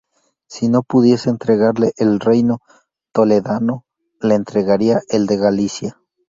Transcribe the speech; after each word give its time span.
Si 0.47 0.67
no 0.67 0.81
pudiese 0.81 1.29
entregarle 1.29 1.91
el 1.95 2.19
reino 2.19 2.57
toledano, 3.13 3.85
le 4.19 4.33
entregaría 4.33 4.99
el 5.09 5.27
de 5.27 5.37
Galicia. 5.37 6.01